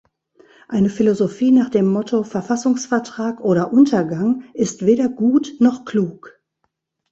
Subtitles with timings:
[0.67, 6.41] Eine Philosophie nach dem Motto "Verfassungsvertrag oder Untergang" ist weder gut noch klug.